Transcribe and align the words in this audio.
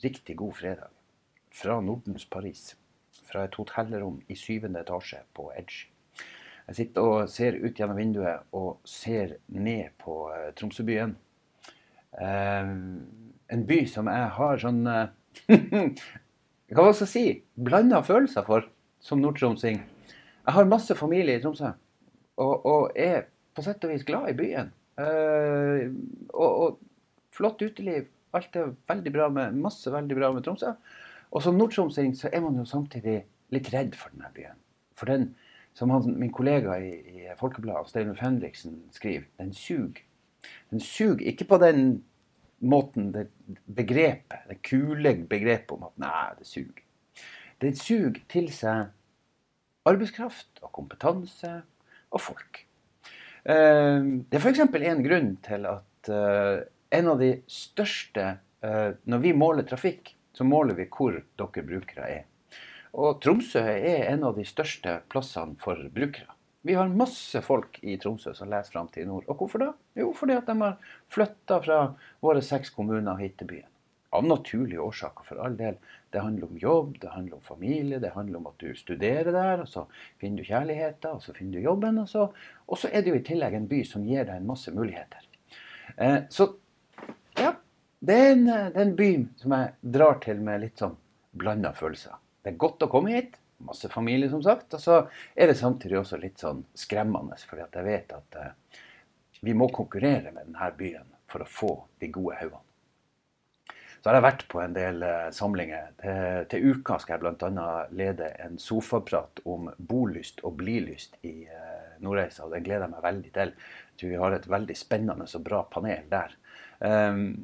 Riktig 0.00 0.36
god 0.36 0.54
fredag 0.56 0.88
fra 1.52 1.80
Nordens 1.80 2.24
Paris. 2.24 2.76
Fra 3.28 3.44
et 3.44 3.56
hotellrom 3.58 4.20
i 4.32 4.36
syvende 4.38 4.80
etasje 4.80 5.18
på 5.36 5.50
Edge. 5.52 5.90
Jeg 6.70 6.76
sitter 6.78 7.04
og 7.04 7.28
ser 7.28 7.58
ut 7.60 7.76
gjennom 7.76 7.98
vinduet 7.98 8.46
og 8.56 8.78
ser 8.88 9.34
ned 9.52 9.90
på 10.00 10.14
uh, 10.30 10.46
Tromsøbyen. 10.56 11.12
Uh, 12.16 12.70
en 13.52 13.64
by 13.68 13.78
som 13.90 14.08
jeg 14.08 14.30
har 14.38 14.62
sånn 14.62 14.80
uh, 14.88 15.10
Hva 16.70 16.86
skal 16.94 17.04
jeg 17.04 17.10
si? 17.12 17.24
Blanda 17.60 18.00
følelser 18.06 18.46
for 18.46 18.70
som 19.04 19.20
nordtromsing. 19.20 19.82
Jeg 20.46 20.54
har 20.56 20.70
masse 20.70 20.96
familie 20.96 21.36
i 21.36 21.42
Tromsø 21.42 21.74
og, 22.40 22.54
og 22.64 22.96
er 22.96 23.26
på 23.52 23.66
sett 23.66 23.84
og 23.84 23.92
vis 23.92 24.06
glad 24.08 24.30
i 24.32 24.38
byen. 24.38 24.72
Uh, 24.96 25.92
og, 26.32 26.48
og 26.48 26.80
flott 27.36 27.60
uteliv 27.60 28.08
Alt 28.36 28.56
er 28.56 28.74
veldig 28.90 29.12
bra 29.14 29.28
med, 29.32 29.56
masse 29.58 29.90
veldig 29.90 30.18
bra 30.18 30.30
med 30.34 30.44
Tromsø. 30.46 30.74
Og 31.30 31.44
som 31.44 31.58
nordtromsing 31.58 32.14
så 32.18 32.30
er 32.32 32.42
man 32.44 32.58
jo 32.58 32.66
samtidig 32.66 33.20
litt 33.54 33.70
redd 33.74 33.96
for 33.98 34.14
denne 34.14 34.30
byen. 34.34 34.58
For 34.98 35.10
den, 35.10 35.32
som 35.78 35.92
han, 35.94 36.14
min 36.18 36.32
kollega 36.34 36.76
i, 36.82 36.92
i 37.00 37.26
Folkebladet, 37.38 37.90
Steinulf 37.90 38.22
Henriksen, 38.22 38.80
skriver, 38.94 39.26
den 39.38 39.52
suger. 39.54 40.02
Den 40.70 40.82
suger 40.82 41.26
ikke 41.30 41.46
på 41.50 41.60
den 41.62 41.84
måten, 42.60 43.10
det 43.14 43.28
begrepet, 43.66 44.46
det 44.48 44.60
kule 44.66 45.14
begrepet 45.28 45.76
om 45.76 45.86
at 45.88 46.00
nei, 46.02 46.24
det 46.38 46.48
suger. 46.48 46.82
Det 47.60 47.74
suger 47.78 48.20
til 48.30 48.50
seg 48.54 48.90
arbeidskraft 49.88 50.60
og 50.64 50.72
kompetanse 50.76 51.54
og 52.10 52.20
folk. 52.20 52.64
Eh, 53.44 54.00
det 54.28 54.36
er 54.38 54.42
f.eks. 54.42 54.62
en 54.66 55.04
grunn 55.06 55.32
til 55.44 55.66
at 55.70 56.12
eh, 56.12 56.66
en 56.90 57.08
av 57.08 57.20
de 57.22 57.30
største 57.50 58.26
eh, 58.62 58.90
Når 59.04 59.22
vi 59.22 59.32
måler 59.36 59.66
trafikk, 59.68 60.14
så 60.34 60.46
måler 60.46 60.76
vi 60.78 60.88
hvor 60.90 61.16
dere 61.38 61.64
brukere 61.66 62.10
er. 62.10 62.26
Og 62.90 63.20
Tromsø 63.22 63.62
er 63.62 64.08
en 64.10 64.24
av 64.26 64.36
de 64.38 64.44
største 64.46 65.00
plassene 65.10 65.58
for 65.60 65.78
brukere. 65.94 66.34
Vi 66.66 66.74
har 66.76 66.90
masse 66.92 67.40
folk 67.40 67.78
i 67.86 67.96
Tromsø 68.00 68.34
som 68.36 68.50
leser 68.50 68.74
Framtid 68.74 69.06
Nord. 69.08 69.24
Og 69.30 69.40
hvorfor 69.40 69.62
da? 69.62 69.70
Jo, 69.96 70.10
fordi 70.16 70.36
at 70.36 70.48
de 70.50 70.56
har 70.60 70.96
flytta 71.12 71.60
fra 71.64 71.78
våre 72.20 72.42
seks 72.44 72.72
kommuner 72.74 73.16
hit 73.22 73.38
til 73.40 73.48
byen. 73.54 73.68
Av 74.12 74.26
naturlige 74.26 74.82
årsaker, 74.82 75.24
for 75.24 75.40
all 75.40 75.54
del. 75.56 75.78
Det 76.10 76.20
handler 76.20 76.50
om 76.50 76.58
jobb, 76.58 76.96
det 77.00 77.12
handler 77.14 77.38
om 77.38 77.44
familie, 77.46 78.00
det 78.02 78.10
handler 78.16 78.40
om 78.40 78.48
at 78.50 78.58
du 78.58 78.74
studerer 78.74 79.30
der, 79.30 79.62
og 79.62 79.70
så 79.70 79.86
finner 80.18 80.42
du 80.42 80.50
kjærligheten, 80.50 81.14
og 81.14 81.22
så 81.22 81.34
finner 81.36 81.60
du 81.60 81.68
jobben. 81.68 82.02
Og 82.02 82.10
så, 82.10 82.26
og 82.66 82.80
så 82.80 82.90
er 82.90 83.06
det 83.06 83.14
jo 83.14 83.20
i 83.20 83.24
tillegg 83.30 83.54
en 83.56 83.70
by 83.70 83.84
som 83.86 84.04
gir 84.04 84.26
deg 84.26 84.34
en 84.34 84.50
masse 84.50 84.74
muligheter. 84.74 85.30
Eh, 85.96 86.26
så 86.34 86.50
det 88.00 88.16
er, 88.16 88.30
en, 88.32 88.46
det 88.48 88.78
er 88.78 88.86
en 88.86 88.96
by 88.96 89.10
som 89.42 89.54
jeg 89.56 89.92
drar 89.96 90.20
til 90.24 90.40
med 90.44 90.62
litt 90.62 90.80
sånn 90.80 90.96
blanda 91.36 91.72
følelser. 91.76 92.16
Det 92.40 92.54
er 92.54 92.60
godt 92.60 92.86
å 92.86 92.90
komme 92.90 93.12
hit. 93.12 93.36
Masse 93.60 93.90
familie, 93.92 94.30
som 94.32 94.40
sagt. 94.42 94.72
Og 94.76 94.80
så 94.80 95.02
er 95.36 95.50
det 95.50 95.58
samtidig 95.60 95.98
også 96.00 96.16
litt 96.22 96.40
sånn 96.40 96.62
skremmende, 96.72 97.36
fordi 97.44 97.66
at 97.66 97.76
jeg 97.76 97.86
vet 97.86 98.16
at 98.16 98.40
uh, 98.40 98.80
vi 99.44 99.52
må 99.56 99.68
konkurrere 99.72 100.32
med 100.32 100.48
denne 100.48 100.70
byen 100.78 101.12
for 101.30 101.44
å 101.44 101.48
få 101.48 101.74
de 102.00 102.08
gode 102.12 102.40
haugene. 102.40 102.64
Så 104.00 104.08
har 104.08 104.16
jeg 104.16 104.24
vært 104.24 104.46
på 104.48 104.62
en 104.64 104.74
del 104.78 105.04
uh, 105.04 105.28
samlinger. 105.36 105.92
Til, 106.00 106.48
til, 106.48 106.72
uka 106.72 106.96
skal 107.02 107.18
jeg 107.18 107.36
bl.a. 107.36 107.68
lede 107.92 108.32
en 108.40 108.56
sofaprat 108.56 109.44
om 109.44 109.68
bolyst 109.76 110.40
og 110.40 110.56
blilyst 110.62 111.20
i 111.28 111.36
uh, 111.44 112.00
Nordreisa. 112.00 112.48
Og 112.48 112.56
den 112.56 112.64
gleder 112.64 112.88
jeg 112.88 112.96
meg 112.96 113.08
veldig 113.10 113.36
til. 113.36 113.56
Jeg 113.92 114.00
tror 114.00 114.14
vi 114.16 114.20
har 114.24 114.40
et 114.40 114.52
veldig 114.56 114.82
spennende 114.86 115.28
og 115.28 115.44
bra 115.44 115.66
panel 115.68 116.08
der. 116.08 116.36
Um, 116.80 117.34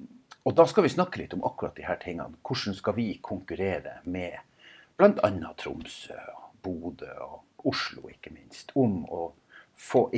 og 0.47 0.55
da 0.55 0.67
skal 0.71 0.87
vi 0.87 0.93
snakke 0.93 1.19
litt 1.19 1.35
om 1.35 1.43
akkurat 1.47 1.75
de 1.75 1.87
her 1.87 1.99
tingene. 1.99 2.39
Hvordan 2.47 2.77
skal 2.79 2.95
vi 2.95 3.09
konkurrere 3.19 3.99
med 4.07 4.37
bl.a. 4.97 5.31
Tromsø, 5.59 6.19
Bodø 6.63 7.11
og 7.25 7.67
Oslo, 7.67 8.07
ikke 8.13 8.31
minst, 8.31 8.71
om 8.79 9.03
å 9.11 9.33
få 9.75 10.09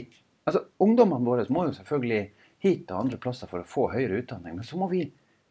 Altså, 0.48 0.62
Ungdommene 0.80 1.24
våre 1.28 1.44
må 1.52 1.66
jo 1.66 1.74
selvfølgelig 1.76 2.20
hit 2.64 2.86
til 2.88 2.96
andre 2.96 3.18
plasser 3.20 3.48
for 3.50 3.60
å 3.60 3.68
få 3.68 3.88
høyere 3.92 4.22
utdanning, 4.22 4.54
men 4.56 4.64
så 4.64 4.78
må 4.80 4.88
vi 4.92 5.02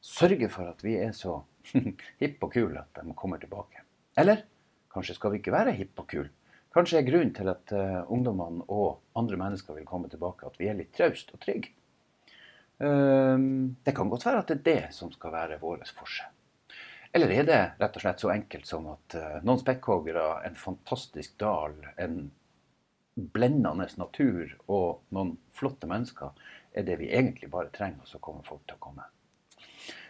sørge 0.01 0.49
for 0.49 0.69
at 0.69 0.81
vi 0.85 0.95
er 1.01 1.13
så 1.13 1.39
hippe 2.21 2.47
og 2.47 2.53
kule 2.53 2.81
at 2.81 2.97
de 2.97 3.13
kommer 3.17 3.41
tilbake. 3.41 3.83
Eller 4.17 4.45
kanskje 4.93 5.17
skal 5.17 5.33
vi 5.33 5.41
ikke 5.41 5.53
være 5.53 5.75
hippe 5.77 6.05
og 6.05 6.09
kule. 6.13 6.31
Kanskje 6.73 6.99
er 6.99 7.07
grunnen 7.07 7.33
til 7.33 7.49
at 7.49 7.73
uh, 7.73 8.05
ungdommene 8.13 8.65
og 8.73 8.99
andre 9.17 9.37
mennesker 9.41 9.77
vil 9.77 9.85
komme 9.89 10.09
tilbake, 10.11 10.49
at 10.49 10.57
vi 10.61 10.69
er 10.69 10.77
litt 10.77 10.93
traust 10.97 11.33
og 11.33 11.41
trygge. 11.41 11.73
Ehm, 12.79 13.75
det 13.83 13.95
kan 13.95 14.09
godt 14.09 14.25
være 14.25 14.43
at 14.43 14.51
det 14.51 14.57
er 14.57 14.65
det 14.65 14.95
som 14.95 15.11
skal 15.13 15.33
være 15.33 15.61
vår 15.61 15.85
forskjell. 15.97 16.33
Eller 17.17 17.31
er 17.33 17.47
det 17.47 17.61
rett 17.79 17.95
og 17.97 18.03
slett 18.03 18.21
så 18.21 18.31
enkelt 18.33 18.67
som 18.69 18.89
at 18.91 19.15
eh, 19.17 19.37
noen 19.47 19.61
spekkhoggere, 19.61 20.25
en 20.45 20.57
fantastisk 20.59 21.37
dal, 21.41 21.77
en 21.97 22.27
blendende 23.17 23.87
natur 23.97 24.51
og 24.67 25.07
noen 25.15 25.37
flotte 25.57 25.89
mennesker 25.89 26.35
er 26.77 26.85
det 26.85 26.99
vi 26.99 27.09
egentlig 27.09 27.49
bare 27.49 27.73
trenger, 27.73 28.03
og 28.03 28.11
så 28.11 28.21
kommer 28.21 28.45
folk 28.45 28.67
til 28.67 28.77
å 28.77 28.83
komme. 28.83 29.07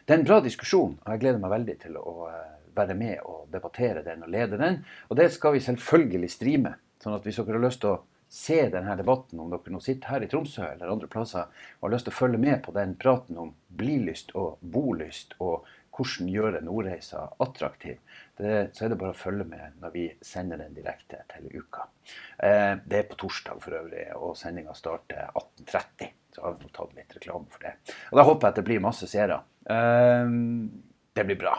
Det 0.04 0.16
er 0.16 0.20
en 0.20 0.28
bra 0.28 0.42
diskusjon, 0.44 0.98
og 1.00 1.14
jeg 1.14 1.22
gleder 1.24 1.40
meg 1.44 1.54
veldig 1.54 1.78
til 1.86 1.96
å 2.02 2.18
eh, 2.32 2.58
være 2.76 2.98
med 3.00 3.24
og 3.24 3.48
debattere 3.54 4.04
den 4.04 4.26
og 4.26 4.34
lede 4.34 4.60
den. 4.60 4.82
Og 5.08 5.18
det 5.20 5.30
skal 5.36 5.56
vi 5.56 5.64
selvfølgelig 5.64 6.34
streame. 6.34 6.76
sånn 7.04 7.16
at 7.16 7.24
hvis 7.24 7.40
dere 7.40 7.60
har 7.60 7.64
lyst 7.64 7.82
til 7.86 7.94
å 7.94 8.02
se 8.30 8.60
denne 8.70 8.96
debatten, 9.00 9.40
om 9.40 9.52
dere 9.52 9.74
nå 9.74 9.80
sitter 9.84 10.12
her 10.12 10.26
i 10.26 10.30
Tromsø 10.32 10.66
eller 10.68 10.92
andre 10.92 11.10
plasser 11.12 11.48
og 11.80 11.88
har 11.88 11.94
lyst 11.96 12.10
til 12.10 12.16
å 12.16 12.20
følge 12.20 12.42
med 12.44 12.62
på 12.66 12.74
den 12.76 12.96
praten 13.00 13.40
om 13.40 13.54
blilyst 13.80 14.34
og 14.36 14.58
bolyst 14.62 15.38
og 15.40 15.68
hvordan 15.98 16.30
gjøre 16.30 16.62
Nordreisa 16.62 17.24
attraktiv, 17.42 17.98
det, 18.38 18.70
så 18.78 18.86
er 18.86 18.92
det 18.94 19.00
bare 19.02 19.16
å 19.16 19.18
følge 19.18 19.48
med 19.50 19.80
når 19.82 19.94
vi 19.96 20.04
sender 20.22 20.62
den 20.62 20.76
direkte 20.78 21.24
til 21.32 21.48
uka. 21.56 21.88
Eh, 22.38 22.76
det 22.86 23.00
er 23.00 23.08
på 23.10 23.18
torsdag 23.18 23.62
for 23.64 23.80
øvrig, 23.80 24.06
og 24.14 24.36
sendinga 24.38 24.76
starter 24.78 25.32
18.30. 25.32 26.12
Så 26.36 26.44
har 26.44 26.60
vi 26.60 26.70
tatt 26.70 26.94
litt 26.94 27.16
reklame 27.18 27.50
for 27.50 27.66
det. 27.66 27.74
Og 28.12 28.20
Da 28.20 28.28
håper 28.28 28.46
jeg 28.46 28.54
at 28.54 28.60
det 28.60 28.66
blir 28.68 28.84
masse 28.84 29.10
seere. 29.10 29.40
Eh, 29.66 30.30
det 31.18 31.26
blir 31.26 31.40
bra. 31.42 31.56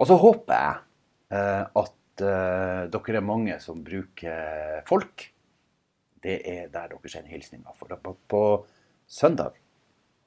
Og 0.00 0.08
så 0.08 0.16
håper 0.16 0.56
jeg 0.56 1.36
eh, 1.36 1.66
at 1.82 2.24
eh, 2.24 2.80
dere 2.94 3.20
er 3.20 3.28
mange 3.28 3.60
som 3.60 3.84
bruker 3.84 4.80
folk 4.88 5.28
det 6.22 6.38
er 6.48 6.70
der 6.72 6.88
dere 6.92 7.10
sender 7.10 7.34
hilsninger. 7.34 7.74
For 7.78 7.86
på, 8.02 8.16
på 8.28 8.42
søndag 9.06 9.58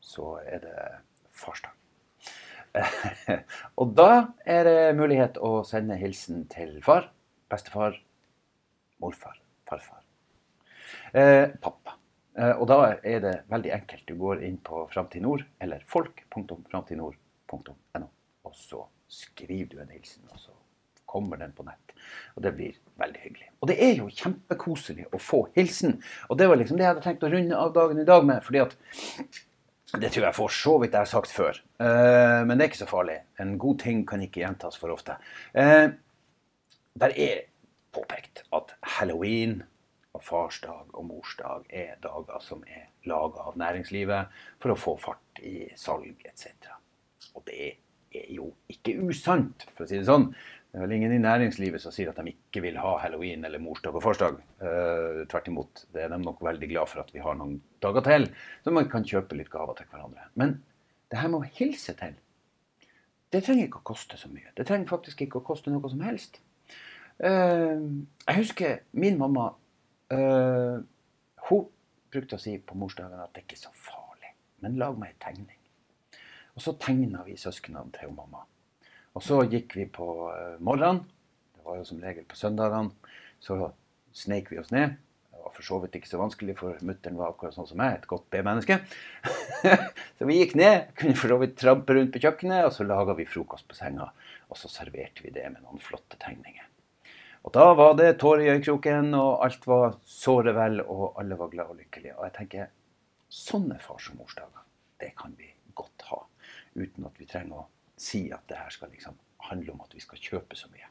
så 0.03 0.39
er 0.45 0.59
det 0.66 0.78
farsdag. 1.31 1.72
og 3.79 3.94
da 3.95 4.28
er 4.45 4.63
det 4.67 4.97
mulighet 5.00 5.38
å 5.39 5.63
sende 5.67 5.95
hilsen 6.00 6.47
til 6.51 6.81
far, 6.84 7.11
bestefar, 7.51 7.95
morfar, 9.03 9.38
farfar, 9.69 10.03
eh, 11.13 11.50
pappa. 11.61 11.91
Eh, 12.35 12.55
og 12.59 12.67
da 12.67 12.97
er 13.00 13.19
det 13.23 13.35
veldig 13.51 13.72
enkelt. 13.78 14.03
Du 14.09 14.16
går 14.19 14.43
inn 14.47 14.58
på 14.59 14.90
Framtid 14.91 15.22
Nord, 15.23 15.43
eller 15.64 15.79
folk.framtidnord.no, 15.87 18.08
og 18.43 18.53
så 18.59 18.84
skriver 19.08 19.67
du 19.72 19.79
en 19.81 19.96
hilsen. 19.96 20.23
og 20.31 20.40
så 20.40 20.52
kommer 21.16 21.40
den 21.41 21.56
på 21.56 21.66
nett. 21.67 21.96
Og 22.35 22.44
det 22.46 22.53
blir 22.58 22.78
veldig 23.02 23.23
hyggelig. 23.23 23.50
Og 23.64 23.72
det 23.72 23.79
er 23.82 23.97
jo 23.97 24.12
kjempekoselig 24.12 25.08
å 25.16 25.20
få 25.22 25.46
hilsen. 25.56 25.97
Og 26.29 26.40
det 26.40 26.47
var 26.52 26.59
liksom 26.59 26.78
det 26.78 26.85
jeg 26.85 26.94
hadde 26.94 27.06
tenkt 27.08 27.26
å 27.26 27.32
runde 27.32 27.59
av 27.59 27.73
dagen 27.76 28.02
i 28.02 28.08
dag 28.08 28.28
med. 28.28 28.44
fordi 28.44 28.64
at 28.66 28.76
det 29.96 30.12
tror 30.12 30.26
jeg 30.26 30.35
for 30.35 30.52
så 30.52 30.73
vidt 30.82 30.96
jeg 30.96 31.06
har 31.06 31.12
sagt 31.12 31.32
før. 31.32 31.59
Uh, 31.79 32.41
men 32.46 32.58
det 32.58 32.66
er 32.66 32.72
ikke 32.72 32.84
så 32.84 32.90
farlig. 32.90 33.20
En 33.40 33.56
god 33.62 33.79
ting 33.84 34.03
kan 34.08 34.23
ikke 34.23 34.41
gjentas 34.44 34.79
for 34.82 34.91
ofte. 34.91 35.16
Uh, 35.56 35.94
der 37.00 37.16
er 37.16 37.46
påpekt 37.96 38.44
at 38.56 38.76
halloween 38.97 39.62
og 40.16 40.23
farsdag 40.23 40.91
og 40.96 41.08
morsdag 41.09 41.66
er 41.70 41.96
dager 42.03 42.44
som 42.44 42.64
er 42.67 42.90
laga 43.08 43.47
av 43.50 43.58
næringslivet 43.59 44.35
for 44.64 44.73
å 44.73 44.79
få 44.79 44.96
fart 45.00 45.41
i 45.44 45.70
salg 45.79 46.23
etc. 46.28 46.72
Og 47.35 47.44
det 47.47 47.58
er 48.16 48.29
jo 48.32 48.52
ikke 48.72 48.96
usant, 49.09 49.67
for 49.76 49.85
å 49.85 49.90
si 49.90 50.00
det 50.00 50.08
sånn. 50.08 50.29
Det 50.75 50.81
er 50.81 50.89
vel 50.89 50.93
ingen 50.97 51.13
i 51.16 51.22
næringslivet 51.23 51.79
som 51.79 51.93
sier 51.95 52.09
at 52.11 52.17
de 52.19 52.33
ikke 52.33 52.59
vil 52.66 52.75
ha 52.83 52.89
halloween 52.99 53.45
eller 53.47 53.61
morsdag 53.63 53.95
og 53.95 54.01
farsdag. 54.03 54.41
Uh, 54.59 55.22
tvert 55.31 55.45
imot. 55.47 55.83
Det 55.95 56.01
er 56.03 56.09
de 56.11 56.17
nok 56.19 56.41
veldig 56.43 56.67
glad 56.67 56.89
for 56.91 56.99
at 56.99 57.13
vi 57.16 57.22
har 57.23 57.37
noen 57.39 57.61
dager 57.79 58.03
til, 58.03 58.25
så 58.59 58.73
man 58.75 58.89
kan 58.91 59.05
kjøpe 59.07 59.37
litt 59.39 59.47
gaver 59.53 59.77
til 59.77 59.87
hverandre. 59.87 60.25
Men 60.35 60.57
det 61.07 61.22
her 61.22 61.29
med 61.31 61.45
å 61.45 61.53
hilse 61.61 61.95
til, 61.95 62.17
det 63.31 63.41
trenger 63.45 63.69
ikke 63.69 63.79
å 63.85 63.87
koste 63.87 64.19
så 64.19 64.27
mye. 64.33 64.51
Det 64.57 64.66
trenger 64.67 64.89
faktisk 64.89 65.23
ikke 65.23 65.39
å 65.39 65.45
koste 65.47 65.72
noe 65.72 65.91
som 65.93 66.03
helst. 66.03 66.41
Uh, 67.23 68.03
jeg 68.25 68.39
husker 68.41 68.81
min 68.99 69.16
mamma 69.16 69.45
uh, 70.11 70.81
Hun 71.47 71.61
brukte 72.11 72.35
å 72.35 72.43
si 72.43 72.57
på 72.59 72.75
morsdagen 72.75 73.21
at 73.23 73.31
det 73.31 73.45
ikke 73.45 73.55
er 73.55 73.63
så 73.69 73.71
farlig, 73.71 74.35
men 74.59 74.75
lag 74.83 74.99
meg 74.99 75.16
en 75.16 75.23
tegning. 75.29 76.19
Og 76.59 76.67
så 76.67 76.75
tegna 76.83 77.23
vi 77.23 77.37
søsknene 77.39 77.95
til 77.95 78.11
mamma. 78.11 78.43
Og 79.16 79.23
så 79.23 79.40
gikk 79.47 79.78
vi 79.78 79.88
på 79.88 80.06
uh, 80.28 80.59
morgenen. 80.59 81.06
Det 81.56 81.64
var 81.66 81.79
jo 81.79 81.88
som 81.88 82.03
regel 82.03 82.28
på 82.28 82.38
søndagene. 82.40 82.91
Så 83.44 83.58
sneik 84.16 84.52
vi 84.52 84.59
oss 84.59 84.73
ned. 84.76 84.97
Det 85.32 85.41
var 85.44 85.53
for 85.56 85.67
så 85.67 85.79
vidt 85.84 85.96
ikke 86.00 86.12
så 86.12 86.20
vanskelig, 86.20 86.58
for 86.59 86.84
mutter'n 86.84 87.17
var 87.20 87.32
akkurat 87.32 87.56
sånn 87.56 87.70
som 87.70 87.79
meg, 87.79 87.96
et 87.96 88.08
godt 88.09 88.28
B-menneske. 88.34 88.79
så 90.17 90.28
vi 90.28 90.40
gikk 90.41 90.56
ned, 90.59 90.91
kunne 91.00 91.17
for 91.20 91.32
så 91.32 91.40
vidt 91.41 91.58
trampe 91.62 91.96
rundt 91.96 92.12
på 92.16 92.22
kjøkkenet, 92.26 92.67
og 92.67 92.73
så 92.76 92.88
laga 92.88 93.16
vi 93.16 93.28
frokost 93.29 93.67
på 93.70 93.78
senga. 93.78 94.09
Og 94.52 94.59
så 94.59 94.72
serverte 94.72 95.23
vi 95.23 95.34
det 95.35 95.46
med 95.53 95.62
noen 95.64 95.84
flotte 95.84 96.20
tegninger. 96.22 96.67
Og 97.46 97.53
da 97.53 97.66
var 97.78 97.94
det 98.00 98.16
tårer 98.22 98.47
i 98.47 98.50
øyekroken, 98.56 99.14
og 99.20 99.46
alt 99.46 99.67
var 99.70 100.00
såre 100.09 100.56
vel, 100.58 100.82
og 100.82 101.22
alle 101.22 101.38
var 101.38 101.52
glade 101.53 101.76
og 101.76 101.79
lykkelige. 101.79 102.17
Og 102.17 102.26
jeg 102.26 102.35
tenker, 102.40 102.72
sånne 103.29 103.78
fars- 103.84 104.09
og 104.12 104.20
morsdager, 104.20 104.66
det 105.02 105.12
kan 105.20 105.35
vi 105.38 105.52
godt 105.78 106.08
ha. 106.09 106.23
Uten 106.76 107.06
at 107.06 107.22
vi 107.22 107.29
trenger 107.29 107.62
å 107.62 107.67
si 107.97 108.27
at 108.35 108.43
det 108.49 108.59
her 108.59 108.73
skal 108.73 108.91
liksom 108.93 109.17
handle 109.49 109.75
om 109.75 109.85
at 109.85 109.95
vi 109.95 110.03
skal 110.03 110.21
kjøpe 110.21 110.57
så 110.57 110.69
mye. 110.73 110.89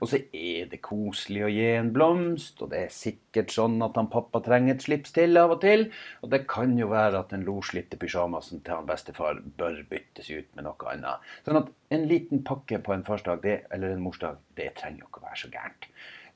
Og 0.00 0.08
så 0.10 0.18
er 0.34 0.68
det 0.70 0.80
koselig 0.84 1.44
å 1.46 1.50
gi 1.52 1.66
en 1.76 1.90
blomst, 1.94 2.60
og 2.64 2.72
det 2.72 2.80
er 2.86 2.94
sikkert 2.94 3.52
sånn 3.54 3.76
at 3.84 3.96
han 3.98 4.10
pappa 4.12 4.40
trenger 4.44 4.74
et 4.74 4.84
slips 4.84 5.14
til 5.16 5.38
av 5.40 5.54
og 5.54 5.60
til. 5.64 5.86
Og 6.24 6.32
det 6.32 6.42
kan 6.50 6.74
jo 6.78 6.88
være 6.90 7.20
at 7.20 7.32
den 7.34 7.44
loslitte 7.46 7.98
pysjamasen 8.00 8.64
til 8.64 8.78
han 8.78 8.88
bestefar 8.88 9.40
bør 9.60 9.82
byttes 9.90 10.30
ut 10.32 10.48
med 10.56 10.66
noe 10.66 10.90
annet. 10.92 11.28
Sånn 11.46 11.60
at 11.60 11.70
en 11.94 12.08
liten 12.10 12.42
pakke 12.48 12.80
på 12.84 12.96
en 12.96 13.06
farsdag 13.06 13.44
det, 13.44 13.58
eller 13.74 13.94
en 13.94 14.04
morsdag, 14.04 14.40
det 14.58 14.72
trenger 14.80 15.04
jo 15.04 15.10
ikke 15.10 15.22
å 15.22 15.28
være 15.28 15.42
så 15.44 15.52
gærent. 15.52 15.88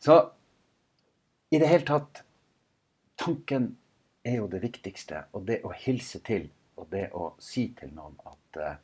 Så 0.06 0.18
i 1.50 1.60
det 1.62 1.72
hele 1.72 1.88
tatt 1.88 2.22
Tanken 3.16 3.70
er 4.28 4.42
jo 4.42 4.48
det 4.52 4.60
viktigste. 4.60 5.22
Og 5.32 5.46
det 5.48 5.62
å 5.64 5.70
hilse 5.72 6.20
til, 6.26 6.50
og 6.76 6.90
det 6.92 7.06
å 7.16 7.30
si 7.40 7.70
til 7.78 7.94
noen 7.96 8.18
at 8.28 8.58
uh, 8.60 8.74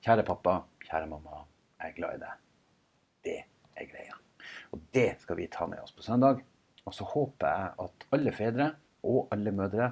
Kjære 0.00 0.24
pappa, 0.24 0.54
kjære 0.86 1.08
mamma, 1.10 1.42
jeg 1.76 1.90
er 1.90 1.96
glad 1.96 2.14
i 2.16 2.20
deg. 2.22 2.44
Det 3.24 3.38
er 3.76 3.88
greia. 3.90 4.14
Og 4.72 4.80
det 4.96 5.08
skal 5.20 5.36
vi 5.36 5.48
ta 5.52 5.66
med 5.68 5.82
oss 5.84 5.92
på 5.92 6.04
søndag. 6.06 6.40
Og 6.88 6.94
så 6.96 7.04
håper 7.04 7.50
jeg 7.52 7.74
at 7.84 8.06
alle 8.16 8.32
fedre 8.32 8.68
og 9.04 9.28
alle 9.34 9.52
mødre 9.52 9.90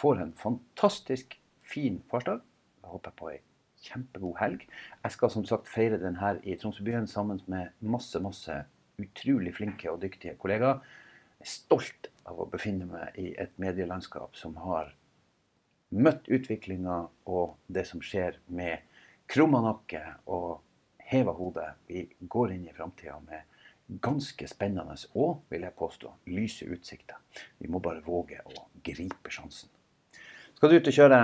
får 0.00 0.22
en 0.22 0.32
fantastisk 0.40 1.36
fin 1.60 2.00
farsdag. 2.10 2.40
Jeg 2.80 2.92
håper 2.94 3.16
på 3.18 3.28
ei 3.34 3.42
kjempegod 3.84 4.38
helg. 4.40 4.64
Jeg 5.04 5.12
skal 5.12 5.34
som 5.34 5.44
sagt 5.44 5.68
feire 5.68 6.00
den 6.00 6.16
her 6.22 6.40
i 6.42 6.56
Tromsøbyen 6.56 7.06
sammen 7.06 7.42
med 7.46 7.76
masse, 7.80 8.20
masse 8.24 8.62
utrolig 8.96 9.52
flinke 9.58 9.92
og 9.92 10.00
dyktige 10.02 10.38
kollegaer. 10.40 10.80
Jeg 11.36 11.44
er 11.44 11.52
stolt 11.52 12.08
av 12.24 12.40
å 12.40 12.48
befinne 12.48 12.88
meg 12.88 13.20
i 13.20 13.34
et 13.36 13.52
medielandskap 13.60 14.40
som 14.40 14.56
har 14.64 14.94
møtt 15.92 16.32
utviklinga 16.32 17.02
og 17.28 17.58
det 17.68 17.84
som 17.92 18.00
skjer 18.02 18.40
med 18.48 18.80
krumma 19.34 19.58
nakke 19.64 20.00
og 20.30 20.60
heva 21.10 21.32
hodet. 21.34 21.72
Vi 21.88 22.04
går 22.20 22.52
inn 22.54 22.68
i 22.68 22.74
framtida 22.74 23.16
med 23.26 23.98
ganske 24.04 24.46
spennende 24.48 24.94
og, 25.18 25.42
vil 25.50 25.66
jeg 25.66 25.76
påstå, 25.78 26.12
lyse 26.30 26.68
utsikter. 26.70 27.18
Vi 27.58 27.70
må 27.70 27.82
bare 27.82 28.04
våge 28.06 28.38
å 28.46 28.68
gripe 28.86 29.32
sjansen. 29.34 29.72
Skal 30.54 30.70
du 30.70 30.78
ut 30.78 30.92
og 30.92 30.98
kjøre, 31.00 31.20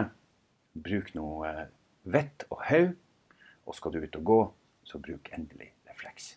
bruk 0.75 1.15
noe 1.15 1.55
vett 2.03 2.49
og 2.51 2.67
haug. 2.73 2.99
Og 3.69 3.77
skal 3.79 3.95
du 3.95 4.03
ut 4.03 4.19
og 4.19 4.27
gå, 4.27 4.43
så 4.83 4.99
bruk 4.99 5.31
endelig 5.37 5.71
refleks. 5.87 6.35